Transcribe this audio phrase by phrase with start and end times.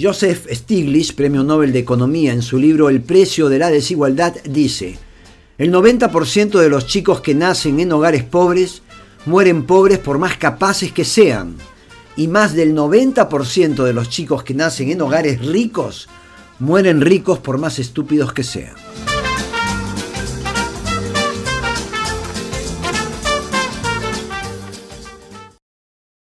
[0.00, 4.96] Joseph Stiglitz, Premio Nobel de Economía, en su libro El precio de la desigualdad, dice,
[5.58, 8.82] el 90% de los chicos que nacen en hogares pobres
[9.26, 11.56] mueren pobres por más capaces que sean,
[12.16, 16.08] y más del 90% de los chicos que nacen en hogares ricos
[16.60, 18.74] mueren ricos por más estúpidos que sean.